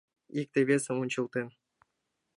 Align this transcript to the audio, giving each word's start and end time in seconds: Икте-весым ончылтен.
Икте-весым 0.39 0.95
ончылтен. 1.03 1.47